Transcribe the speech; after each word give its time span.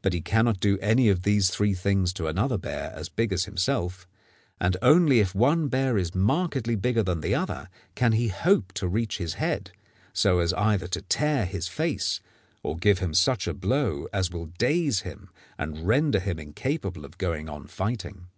But 0.00 0.14
he 0.14 0.22
cannot 0.22 0.60
do 0.60 0.78
any 0.80 1.08
one 1.08 1.12
of 1.12 1.24
these 1.24 1.50
three 1.50 1.74
things 1.74 2.14
to 2.14 2.26
another 2.26 2.56
bear 2.56 2.90
as 2.94 3.10
big 3.10 3.34
as 3.34 3.44
himself, 3.44 4.08
and 4.58 4.78
only 4.80 5.20
if 5.20 5.34
one 5.34 5.68
bear 5.68 5.98
is 5.98 6.14
markedly 6.14 6.74
bigger 6.74 7.02
than 7.02 7.20
the 7.20 7.34
other 7.34 7.68
can 7.94 8.12
he 8.12 8.28
hope 8.28 8.72
to 8.72 8.88
reach 8.88 9.18
his 9.18 9.34
head, 9.34 9.72
so 10.14 10.38
as 10.38 10.54
either 10.54 10.86
to 10.86 11.02
tear 11.02 11.44
his 11.44 11.68
face 11.68 12.20
or 12.62 12.78
give 12.78 13.00
him 13.00 13.12
such 13.12 13.46
a 13.46 13.52
blow 13.52 14.08
as 14.10 14.30
will 14.30 14.46
daze 14.56 15.00
him 15.00 15.28
and 15.58 15.86
render 15.86 16.18
him 16.18 16.38
incapable 16.38 17.04
of 17.04 17.18
going 17.18 17.50
on 17.50 17.66
fighting. 17.66 18.28